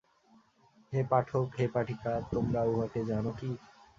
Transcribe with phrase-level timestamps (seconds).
[0.93, 3.49] হে পাঠক, হে পাঠিকা, তোমরা উঁহাকে জান কি।